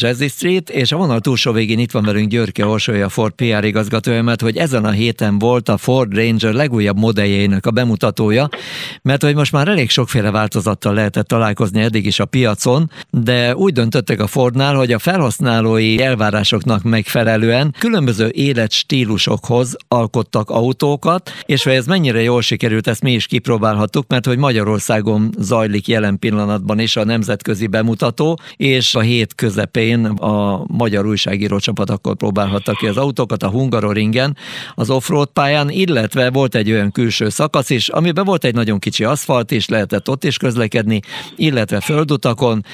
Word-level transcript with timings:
Jazzy 0.00 0.28
Street, 0.28 0.70
és 0.70 0.92
a 0.92 0.96
vonal 0.96 1.20
túlsó 1.20 1.52
végén 1.52 1.78
itt 1.78 1.90
van 1.90 2.04
velünk 2.04 2.28
Györke 2.28 2.66
Orsolya, 2.66 3.08
Ford 3.08 3.32
PR 3.32 3.64
igazgatója, 3.64 4.22
mert 4.22 4.40
hogy 4.40 4.56
ezen 4.56 4.84
a 4.84 4.90
héten 4.90 5.38
volt 5.38 5.68
a 5.68 5.76
Ford 5.76 6.14
Ranger 6.16 6.52
legújabb 6.52 6.98
modelljének 6.98 7.66
a 7.66 7.70
bemutatója, 7.70 8.48
mert 9.02 9.22
hogy 9.22 9.34
most 9.34 9.52
már 9.52 9.68
elég 9.68 9.90
sokféle 9.90 10.30
változattal 10.30 10.94
lehetett 10.94 11.26
találkozni 11.28 11.80
eddig 11.80 12.06
is 12.06 12.20
a 12.20 12.24
piacon, 12.24 12.90
de 13.10 13.56
úgy 13.56 13.72
döntöttek 13.72 14.20
a 14.20 14.26
Fordnál, 14.26 14.74
hogy 14.74 14.92
a 14.92 14.98
felhasználói 14.98 16.02
elvárásoknak 16.02 16.82
megfelelően 16.82 17.74
különböző 17.78 18.30
életstílusokhoz 18.32 19.76
alkottak 19.88 20.50
autókat, 20.50 21.32
és 21.44 21.62
hogy 21.62 21.72
ez 21.72 21.86
mennyire 21.86 22.22
jól 22.22 22.42
sikerült, 22.42 22.86
ezt 22.86 23.02
mi 23.02 23.12
is 23.12 23.26
kipróbálhattuk, 23.26 24.04
mert 24.08 24.26
hogy 24.26 24.38
Magyarországon 24.38 25.30
zajlik 25.38 25.88
jelen 25.88 26.18
pillanatban 26.18 26.78
is 26.78 26.96
a 26.96 27.04
nemzetközi 27.04 27.66
bemutató, 27.66 28.40
és 28.56 28.94
a 28.94 29.00
hét 29.00 29.34
közepén 29.34 29.89
a 30.04 30.64
magyar 30.66 31.06
újságíró 31.06 31.58
csapat 31.58 31.90
akkor 31.90 32.16
próbálhatta 32.16 32.72
ki 32.72 32.86
az 32.86 32.96
autókat 32.96 33.42
a 33.42 33.48
Hungaroringen, 33.48 34.36
az 34.74 34.90
offroad 34.90 35.28
pályán, 35.28 35.70
illetve 35.70 36.30
volt 36.30 36.54
egy 36.54 36.70
olyan 36.70 36.92
külső 36.92 37.28
szakasz 37.28 37.70
is, 37.70 37.88
amiben 37.88 38.24
volt 38.24 38.44
egy 38.44 38.54
nagyon 38.54 38.78
kicsi 38.78 39.04
aszfalt 39.04 39.50
is, 39.50 39.68
lehetett 39.68 40.08
ott 40.08 40.24
is 40.24 40.36
közlekedni, 40.36 41.00
illetve 41.36 41.80
földutakon, 41.80 42.64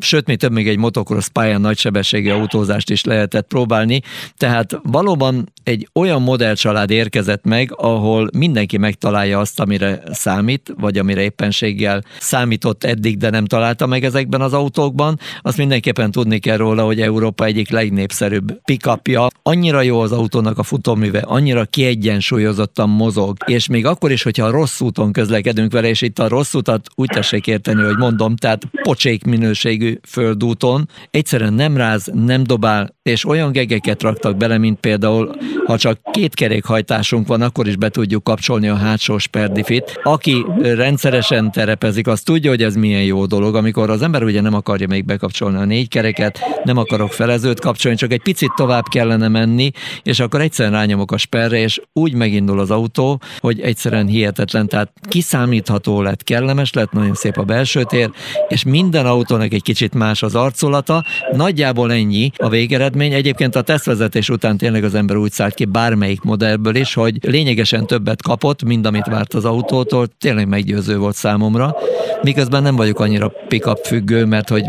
sőt, 0.00 0.26
mi 0.26 0.36
több 0.36 0.52
még 0.52 0.68
egy 0.68 0.78
motocross 0.78 1.28
pályán 1.28 1.60
nagysebességi 1.60 2.30
autózást 2.30 2.90
is 2.90 3.04
lehetett 3.04 3.46
próbálni, 3.46 4.00
tehát 4.36 4.80
valóban 4.82 5.52
egy 5.62 5.88
olyan 5.92 6.22
modellcsalád 6.22 6.90
érkezett 6.90 7.44
meg, 7.44 7.72
ahol 7.76 8.28
mindenki 8.38 8.76
megtalálja 8.76 9.38
azt, 9.38 9.60
amire 9.60 10.02
számít, 10.12 10.74
vagy 10.78 10.98
amire 10.98 11.20
éppenséggel 11.20 12.04
számított 12.18 12.84
eddig, 12.84 13.16
de 13.16 13.30
nem 13.30 13.44
találta 13.44 13.86
meg 13.86 14.04
ezekben 14.04 14.40
az 14.40 14.52
autókban. 14.52 15.18
Azt 15.40 15.56
mindenképpen 15.56 16.10
tudni 16.10 16.38
kell 16.38 16.56
róla, 16.66 16.84
hogy 16.84 17.00
Európa 17.00 17.44
egyik 17.44 17.70
legnépszerűbb 17.70 18.60
pickupja. 18.64 19.26
Annyira 19.42 19.82
jó 19.82 20.00
az 20.00 20.12
autónak 20.12 20.58
a 20.58 20.62
futóműve, 20.62 21.18
annyira 21.18 21.64
kiegyensúlyozottan 21.64 22.88
mozog, 22.88 23.36
és 23.46 23.68
még 23.68 23.86
akkor 23.86 24.10
is, 24.10 24.22
hogyha 24.22 24.50
rossz 24.50 24.80
úton 24.80 25.12
közlekedünk 25.12 25.72
vele, 25.72 25.88
és 25.88 26.02
itt 26.02 26.18
a 26.18 26.28
rossz 26.28 26.54
utat 26.54 26.86
úgy 26.94 27.08
tessék 27.08 27.46
érteni, 27.46 27.82
hogy 27.82 27.96
mondom, 27.96 28.36
tehát 28.36 28.62
pocsék 28.82 29.24
minőségű 29.24 29.98
földúton, 30.08 30.88
egyszerűen 31.10 31.54
nem 31.54 31.76
ráz, 31.76 32.10
nem 32.14 32.42
dobál, 32.42 32.94
és 33.02 33.24
olyan 33.24 33.52
gegeket 33.52 34.02
raktak 34.02 34.36
bele, 34.36 34.58
mint 34.58 34.80
például, 34.80 35.36
ha 35.66 35.78
csak 35.78 35.98
két 36.10 36.34
kerékhajtásunk 36.34 37.26
van, 37.26 37.42
akkor 37.42 37.66
is 37.68 37.76
be 37.76 37.88
tudjuk 37.88 38.24
kapcsolni 38.24 38.68
a 38.68 38.74
hátsó 38.74 39.18
sperdifit. 39.18 40.00
Aki 40.02 40.46
rendszeresen 40.62 41.52
terepezik, 41.52 42.06
az 42.06 42.20
tudja, 42.20 42.50
hogy 42.50 42.62
ez 42.62 42.74
milyen 42.74 43.02
jó 43.02 43.26
dolog, 43.26 43.54
amikor 43.54 43.90
az 43.90 44.02
ember 44.02 44.22
ugye 44.22 44.40
nem 44.40 44.54
akarja 44.54 44.86
még 44.86 45.04
bekapcsolni 45.04 45.56
a 45.56 45.64
négy 45.64 45.88
kereket, 45.88 46.40
nem 46.64 46.76
akarok 46.76 47.12
felezőt 47.12 47.60
kapcsolni, 47.60 47.96
csak 47.96 48.12
egy 48.12 48.22
picit 48.22 48.52
tovább 48.56 48.84
kellene 48.88 49.28
menni, 49.28 49.70
és 50.02 50.20
akkor 50.20 50.40
egyszerűen 50.40 50.74
rányomok 50.74 51.12
a 51.12 51.16
sperre, 51.16 51.58
és 51.58 51.80
úgy 51.92 52.14
megindul 52.14 52.60
az 52.60 52.70
autó, 52.70 53.20
hogy 53.38 53.60
egyszerűen 53.60 54.06
hihetetlen, 54.06 54.68
tehát 54.68 54.92
kiszámítható 55.08 56.02
lett, 56.02 56.22
kellemes 56.22 56.72
lett, 56.72 56.92
nagyon 56.92 57.14
szép 57.14 57.38
a 57.38 57.42
belső 57.42 57.82
tér, 57.82 58.10
és 58.48 58.64
minden 58.64 59.06
autónak 59.06 59.52
egy 59.52 59.62
kicsit 59.62 59.94
más 59.94 60.22
az 60.22 60.34
arculata, 60.34 61.04
nagyjából 61.32 61.92
ennyi 61.92 62.30
a 62.36 62.48
végeredmény. 62.48 63.12
Egyébként 63.12 63.56
a 63.56 63.62
tesztvezetés 63.62 64.28
után 64.28 64.56
tényleg 64.56 64.84
az 64.84 64.94
ember 64.94 65.16
úgy 65.16 65.32
szállt 65.32 65.54
ki 65.54 65.64
bármelyik 65.64 66.20
modellből 66.20 66.74
is, 66.74 66.94
hogy 66.94 67.18
lényegesen 67.20 67.86
többet 67.86 68.22
kapott, 68.22 68.62
mint 68.62 68.86
amit 68.86 69.06
várt 69.06 69.34
az 69.34 69.44
autótól, 69.44 70.06
tényleg 70.18 70.48
meggyőző 70.48 70.98
volt 70.98 71.14
számomra, 71.14 71.76
miközben 72.22 72.62
nem 72.62 72.76
vagyok 72.76 73.00
annyira 73.00 73.32
pick-up 73.48 73.78
függő, 73.84 74.24
mert 74.24 74.48
hogy 74.48 74.64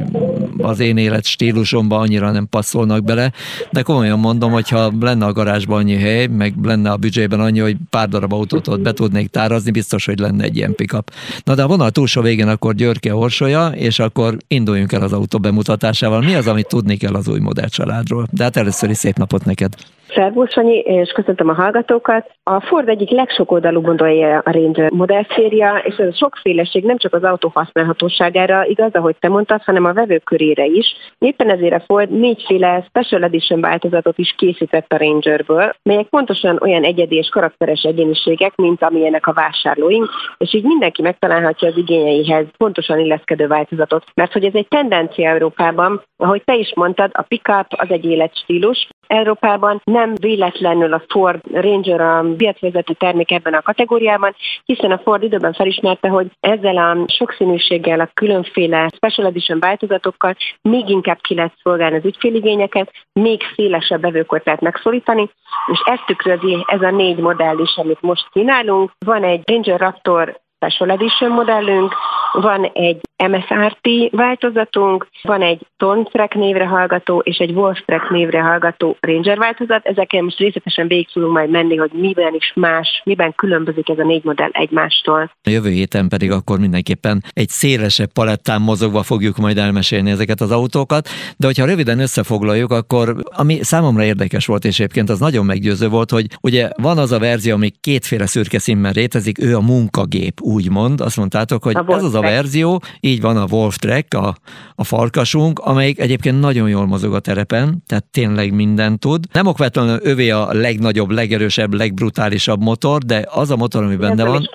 az 0.58 0.80
én 0.80 0.98
élet 0.98 1.26
stílusomban 1.26 2.00
annyira 2.00 2.32
nem 2.32 2.48
passzolnak 2.50 3.04
bele, 3.04 3.32
de 3.72 3.82
komolyan 3.82 4.20
mondom, 4.20 4.52
hogy 4.52 4.70
ha 4.70 4.94
lenne 5.00 5.26
a 5.26 5.32
garázsban 5.32 5.78
annyi 5.78 5.96
hely, 5.96 6.28
meg 6.28 6.54
lenne 6.64 6.92
a 6.92 6.98
büdzsében 6.98 7.40
annyi, 7.40 7.60
hogy 7.60 7.78
pár 7.90 8.10
darab 8.10 8.34
autót 8.34 8.68
ott 8.68 8.82
be 8.82 8.94
tudnék 8.94 9.30
tárazni, 9.30 9.72
biztos, 9.72 10.06
hogy 10.06 10.20
lenne 10.20 10.44
egy 10.44 10.56
ilyen 10.56 10.76
pickup. 10.76 11.12
Na 11.44 11.56
de 11.56 11.64
a 11.64 11.68
vonal 11.68 11.92
túlsó 11.92 12.22
végén 12.22 12.48
akkor 12.48 12.76
Györke 12.76 13.16
Orsolya, 13.16 13.68
és 13.68 14.00
akkor 14.00 14.38
induljunk 14.48 14.92
el 14.92 15.02
az 15.02 15.14
autó 15.14 15.40
bemutatásával. 15.40 16.22
Mi 16.22 16.36
az, 16.36 16.48
amit 16.48 16.68
tudni 16.68 16.98
kell 16.98 17.14
az 17.14 17.28
új 17.28 17.40
modellcsaládról? 17.40 18.28
De 18.32 18.44
hát 18.44 18.58
először 18.58 18.90
is 18.90 18.98
szép 18.98 19.18
napot 19.18 19.46
neked! 19.46 19.74
Szervusz, 20.18 20.52
Sanyi, 20.52 20.78
és 20.78 21.12
köszöntöm 21.12 21.50
a 21.50 21.54
hallgatókat. 21.54 22.32
A 22.44 22.62
Ford 22.62 22.90
egyik 22.90 23.10
legsokoldalú 23.10 23.82
gondolja 23.82 24.38
a 24.38 24.52
Ranger 24.52 24.92
modellszéria, 24.92 25.78
és 25.84 25.96
ez 25.96 26.08
a 26.08 26.16
sokféleség 26.16 26.84
nem 26.84 26.98
csak 26.98 27.14
az 27.14 27.24
autó 27.24 27.52
használhatóságára 27.54 28.66
igaz, 28.66 28.94
ahogy 28.94 29.16
te 29.20 29.30
mondtad, 29.30 29.64
hanem 29.64 29.86
a 29.86 29.94
vevők 29.94 30.24
körére 30.24 30.66
is. 30.66 30.96
Éppen 31.18 31.50
ezért 31.50 31.74
a 31.74 31.84
Ford 31.86 32.12
négyféle 32.12 32.86
Special 32.88 33.24
Edition 33.24 33.62
változatot 33.62 34.18
is 34.18 34.36
készített 34.38 34.94
a 34.94 34.98
Rangerből, 34.98 35.74
melyek 35.84 36.08
pontosan 36.08 36.60
olyan 36.62 36.84
egyedi 36.84 37.16
és 37.16 37.30
karakteres 37.30 37.82
egyéniségek, 37.82 38.56
mint 38.56 38.84
amilyenek 38.84 39.28
a 39.28 39.34
vásárlóink, 39.34 40.10
és 40.38 40.54
így 40.54 40.64
mindenki 40.64 41.02
megtalálhatja 41.02 41.68
az 41.68 41.78
igényeihez 41.78 42.46
pontosan 42.58 43.00
illeszkedő 43.00 43.48
változatot. 43.48 44.04
Mert 44.14 44.34
hogy 44.34 44.44
ez 44.44 44.54
egy 44.54 44.68
tendencia 44.68 45.30
Európában, 45.30 46.02
ahogy 46.18 46.44
te 46.44 46.56
is 46.56 46.72
mondtad, 46.76 47.10
a 47.14 47.22
pickup 47.22 47.66
az 47.70 47.92
egy 47.92 48.06
életstílus, 48.06 48.88
Európában 49.08 49.82
nem 49.84 50.14
véletlenül 50.16 50.94
a 50.94 51.04
Ford 51.08 51.42
Ranger 51.54 52.02
a 52.02 52.26
piacvezető 52.38 52.94
termék 52.94 53.32
ebben 53.32 53.54
a 53.54 53.62
kategóriában, 53.62 54.36
hiszen 54.66 54.92
a 54.92 54.98
Ford 54.98 55.24
időben 55.24 55.54
felismerte, 55.54 56.10
hogy 56.10 56.28
ezzel 56.40 56.78
a 56.78 57.06
sokszínűséggel, 57.08 58.00
a 58.00 58.10
különféle 58.14 58.90
special 58.96 59.28
edition 59.28 59.60
változatokkal 59.60 60.36
még 60.62 60.90
inkább 60.90 61.20
ki 61.22 61.36
lehet 61.36 61.54
szolgálni 61.64 61.98
az 61.98 62.06
ügyféligényeket, 62.06 62.92
még 63.14 63.42
szélesebb 63.56 64.02
bevőkort 64.02 64.46
lehet 64.46 64.62
megszólítani, 64.62 65.30
és 65.72 65.80
ezt 65.86 66.06
tükrözi 66.06 66.66
ez 66.68 66.82
a 66.82 66.92
négy 66.92 67.18
modell 67.18 67.60
is, 67.60 67.78
amit 67.78 68.02
most 68.02 68.30
kínálunk. 68.32 68.92
Van 69.06 69.24
egy 69.24 69.42
Ranger 69.46 69.80
Raptor 69.80 70.40
Special 70.56 70.90
Edition 70.90 71.32
modellünk, 71.32 71.94
van 72.32 72.64
egy 72.74 73.02
MSRT 73.26 74.12
változatunk, 74.12 75.08
van 75.22 75.42
egy 75.42 75.68
Tontrack 75.78 76.34
névre 76.34 76.66
hallgató 76.66 77.20
és 77.20 77.38
egy 77.38 77.52
Wolftrack 77.52 78.10
névre 78.10 78.42
hallgató 78.42 78.98
Ranger 79.00 79.38
változat. 79.38 79.86
Ezeken 79.86 80.24
most 80.24 80.38
részletesen 80.38 80.88
végig 80.88 81.12
tudunk 81.12 81.34
majd 81.34 81.50
menni, 81.50 81.76
hogy 81.76 81.92
miben 81.94 82.34
is 82.34 82.52
más, 82.56 83.02
miben 83.06 83.34
különbözik 83.36 83.90
ez 83.90 84.00
a 84.00 84.04
négy 84.04 84.24
modell 84.24 84.50
egymástól. 84.52 85.32
A 85.44 85.50
jövő 85.50 85.70
héten 85.70 86.08
pedig 86.08 86.32
akkor 86.32 86.60
mindenképpen 86.60 87.24
egy 87.34 87.50
szélesebb 87.50 88.12
palettán 88.14 88.62
mozogva 88.62 89.04
fogjuk 89.04 89.38
majd 89.38 89.58
elmesélni 89.58 90.12
ezeket 90.12 90.42
az 90.42 90.52
autókat, 90.52 91.08
de 91.38 91.46
hogyha 91.46 91.66
röviden 91.66 92.00
összefoglaljuk, 92.00 92.72
akkor 92.72 93.16
ami 93.38 93.58
számomra 93.62 94.04
érdekes 94.04 94.46
volt, 94.46 94.66
és 94.66 94.80
egyébként 94.80 95.10
az 95.10 95.20
nagyon 95.20 95.46
meggyőző 95.46 95.88
volt, 95.88 96.12
hogy 96.12 96.26
ugye 96.42 96.70
van 96.82 96.98
az 96.98 97.12
a 97.12 97.20
verzió, 97.20 97.54
ami 97.54 97.72
kétféle 97.82 98.26
szürke 98.26 98.60
színben 98.60 98.92
rétezik, 98.92 99.40
ő 99.40 99.56
a 99.56 99.62
munkagép, 99.62 100.42
úgymond. 100.42 101.02
Azt 101.02 101.18
mondtátok, 101.18 101.64
hogy 101.64 101.78
ez 101.88 102.04
az 102.04 102.14
a 102.14 102.22
verzió, 102.22 102.82
így 103.08 103.22
van 103.22 103.38
a 103.38 103.46
Wolf 103.50 103.76
Track, 103.76 104.14
a, 104.14 104.36
a 104.76 104.84
farkasunk, 104.84 105.60
amelyik 105.60 106.00
egyébként 106.00 106.40
nagyon 106.40 106.70
jól 106.70 106.86
mozog 106.86 107.14
a 107.14 107.20
terepen, 107.20 107.84
tehát 107.88 108.06
tényleg 108.06 108.54
mindent 108.54 109.00
tud. 109.00 109.26
Nem 109.32 109.46
okvetlenül 109.48 110.00
övé 110.02 110.30
a 110.30 110.54
legnagyobb, 110.54 111.10
legerősebb, 111.10 111.74
legbrutálisabb 111.74 112.62
motor, 112.62 113.04
de 113.04 113.26
az 113.30 113.52
a 113.52 113.56
motor, 113.56 113.84
ami 113.84 113.96
benne 113.96 114.26
van, 114.26 114.50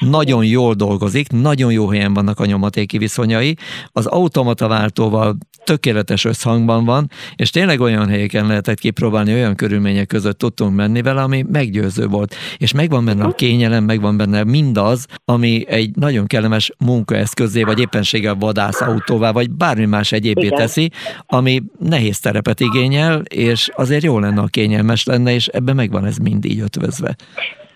nagyon 0.00 0.44
jól 0.44 0.74
dolgozik, 0.74 1.30
nagyon 1.30 1.72
jó 1.72 1.88
helyen 1.88 2.14
vannak 2.14 2.40
a 2.40 2.46
nyomatéki 2.46 2.98
viszonyai, 2.98 3.56
az 3.92 4.06
automata 4.06 4.68
váltóval 4.68 5.36
tökéletes 5.64 6.24
összhangban 6.24 6.84
van, 6.84 7.10
és 7.36 7.50
tényleg 7.50 7.80
olyan 7.80 8.08
helyeken 8.08 8.46
lehetett 8.46 8.78
kipróbálni, 8.78 9.32
olyan 9.32 9.54
körülmények 9.54 10.06
között 10.06 10.38
tudtunk 10.38 10.76
menni 10.76 11.02
vele, 11.02 11.22
ami 11.22 11.44
meggyőző 11.52 12.06
volt. 12.06 12.34
És 12.56 12.72
megvan 12.72 13.04
benne 13.04 13.24
a 13.24 13.32
kényelem, 13.32 13.84
megvan 13.84 14.16
benne 14.16 14.44
mindaz, 14.44 15.06
ami 15.24 15.64
egy 15.68 15.96
nagyon 15.96 16.26
kellemes 16.26 16.72
munkaeszközé, 16.78 17.62
vagy 17.62 17.73
éppenséggel 17.78 18.34
vadászautóvá, 18.34 19.32
vagy 19.32 19.50
bármi 19.50 19.84
más 19.86 20.12
egyébé 20.12 20.48
teszi, 20.48 20.90
ami 21.26 21.62
nehéz 21.78 22.20
terepet 22.20 22.60
igényel, 22.60 23.22
és 23.28 23.70
azért 23.74 24.02
jó 24.02 24.18
lenne, 24.18 24.40
a 24.40 24.46
kényelmes 24.50 25.06
lenne, 25.06 25.32
és 25.32 25.46
ebben 25.46 25.74
megvan 25.74 26.04
ez 26.04 26.16
mind 26.16 26.44
így 26.44 26.60
ötvözve. 26.60 27.14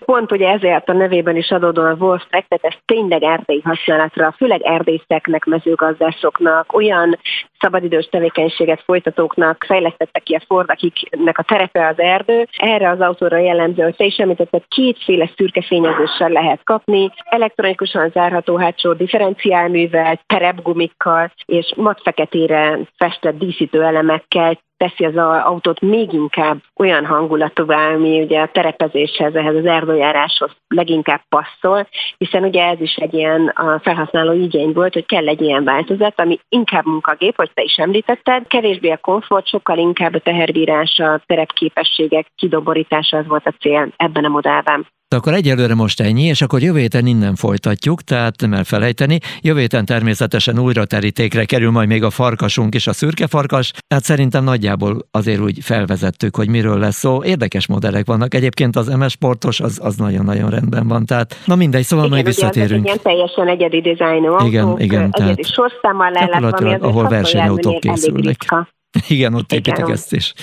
Pont 0.05 0.31
ugye 0.31 0.49
ezért 0.49 0.89
a 0.89 0.93
nevében 0.93 1.35
is 1.35 1.49
adódó 1.49 1.81
a 1.81 1.95
Wolf 1.99 2.23
Track, 2.29 2.47
tehát 2.47 2.63
ez 2.63 2.81
tényleg 2.85 3.23
erdélyi 3.23 3.61
használatra, 3.63 4.33
főleg 4.37 4.61
erdészeknek, 4.61 5.45
mezőgazdászoknak, 5.45 6.73
olyan 6.73 7.19
szabadidős 7.59 8.05
tevékenységet 8.05 8.81
folytatóknak 8.85 9.63
fejlesztettek 9.67 10.23
ki 10.23 10.35
a 10.35 10.41
Ford, 10.47 10.69
akiknek 10.69 11.37
a 11.37 11.43
terepe 11.43 11.87
az 11.87 11.99
erdő. 11.99 12.47
Erre 12.57 12.89
az 12.89 12.99
autóra 12.99 13.37
jellemző, 13.37 13.83
hogy 13.83 13.95
te 13.95 14.05
is 14.05 14.17
említetted, 14.17 14.63
kétféle 14.67 15.29
szürke 15.35 15.61
fényezéssel 15.61 16.29
lehet 16.29 16.63
kapni, 16.63 17.11
elektronikusan 17.23 18.09
zárható 18.09 18.55
hátsó 18.57 18.93
differenciálművel, 18.93 20.19
terepgumikkal 20.25 21.31
és 21.45 21.73
matfeketére 21.75 22.79
festett 22.97 23.37
díszítő 23.37 23.83
elemekkel 23.83 24.59
teszi 24.79 25.05
az 25.05 25.15
autót 25.45 25.81
még 25.81 26.13
inkább 26.13 26.57
olyan 26.75 27.05
hangulatúvá, 27.05 27.93
ami 27.93 28.21
ugye 28.21 28.41
a 28.41 28.51
terepezéshez, 28.51 29.35
ehhez 29.35 29.55
az 29.55 29.65
erdőjáráshoz 29.65 30.51
leginkább 30.67 31.21
passzol, 31.29 31.87
hiszen 32.17 32.43
ugye 32.43 32.63
ez 32.63 32.81
is 32.81 32.95
egy 32.95 33.13
ilyen 33.13 33.47
a 33.47 33.79
felhasználó 33.79 34.31
igény 34.31 34.73
volt, 34.73 34.93
hogy 34.93 35.05
kell 35.05 35.27
egy 35.27 35.41
ilyen 35.41 35.63
változat, 35.63 36.19
ami 36.19 36.39
inkább 36.49 36.85
munkagép, 36.85 37.35
hogy 37.35 37.48
ahogy 37.49 37.53
te 37.53 37.63
is 37.63 37.77
említetted. 37.77 38.47
Kevésbé 38.47 38.91
a 38.91 38.97
komfort, 38.97 39.47
sokkal 39.47 39.77
inkább 39.77 40.13
a 40.13 40.19
teherbírás, 40.19 40.99
a 40.99 41.21
terepképességek 41.25 42.27
kidoborítása 42.35 43.17
az 43.17 43.27
volt 43.27 43.45
a 43.45 43.53
cél 43.59 43.93
ebben 43.97 44.25
a 44.25 44.29
modellben. 44.29 44.87
De 45.09 45.15
akkor 45.15 45.33
egyelőre 45.33 45.75
most 45.75 46.01
ennyi, 46.01 46.23
és 46.23 46.41
akkor 46.41 46.61
jövő 46.61 46.79
héten 46.79 47.05
innen 47.05 47.35
folytatjuk, 47.35 48.01
tehát 48.01 48.41
nem 48.41 48.53
elfelejteni. 48.53 49.19
Jövő 49.41 49.59
héten 49.59 49.85
természetesen 49.85 50.59
újra 50.59 50.85
terítékre 50.85 51.45
kerül 51.45 51.71
majd 51.71 51.87
még 51.87 52.03
a 52.03 52.09
farkasunk 52.09 52.73
és 52.73 52.87
a 52.87 52.93
szürke 52.93 53.27
farkas, 53.27 53.71
tehát 53.87 54.03
szerintem 54.03 54.43
nagyjából 54.43 55.07
azért 55.11 55.39
úgy 55.39 55.57
felvezettük, 55.61 56.35
hogy 56.35 56.49
miről 56.49 56.79
lesz 56.79 56.97
szó. 56.97 57.23
Érdekes 57.23 57.67
modellek 57.67 58.05
vannak. 58.05 58.33
Egyébként 58.33 58.75
az 58.75 58.87
MS 58.87 59.11
sportos 59.11 59.59
az, 59.59 59.79
az 59.83 59.95
nagyon-nagyon 59.95 60.49
rendben 60.49 60.87
van. 60.87 61.05
Tehát, 61.05 61.41
na 61.45 61.55
mindegy, 61.55 61.83
szóval 61.83 62.05
igen, 62.05 62.17
majd 62.17 62.35
visszatérünk. 62.35 62.85
Igen, 62.85 62.99
teljesen 63.03 63.47
egyedi 63.47 63.81
dizájnú 63.81 64.45
igen, 64.45 64.79
igen, 64.79 65.09
egyedi 65.11 65.43
sorszámmal 65.43 66.11
lellátva, 66.11 66.87
ahol 66.87 67.07
versenyautók 67.07 67.79
készülnek. 67.79 68.37
Igen, 69.07 69.33
ott 69.33 69.51
építik 69.51 69.77
Igen. 69.77 69.91
ezt 69.91 70.13
is. 70.13 70.33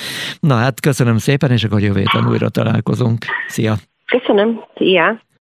Na 0.40 0.54
hát 0.54 0.80
köszönöm 0.80 1.18
szépen, 1.18 1.50
és 1.50 1.64
akkor 1.64 1.80
jövő 1.80 1.98
héten 1.98 2.28
újra 2.28 2.48
találkozunk. 2.48 3.24
Szia! 3.48 3.76
Köszönöm. 4.06 4.64
Szia! 4.74 5.25